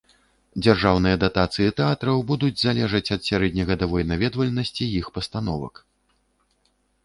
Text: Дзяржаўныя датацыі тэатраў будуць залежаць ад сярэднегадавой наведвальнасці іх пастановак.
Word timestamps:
Дзяржаўныя 0.65 1.19
датацыі 1.23 1.73
тэатраў 1.81 2.23
будуць 2.33 2.57
залежаць 2.63 3.03
ад 3.17 3.21
сярэднегадавой 3.29 4.09
наведвальнасці 4.15 4.91
іх 5.01 5.05
пастановак. 5.19 5.75